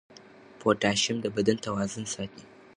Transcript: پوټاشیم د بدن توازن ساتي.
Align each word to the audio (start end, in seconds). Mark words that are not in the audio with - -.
پوټاشیم 0.59 1.17
د 1.21 1.25
بدن 1.35 1.57
توازن 1.65 2.05
ساتي. 2.13 2.43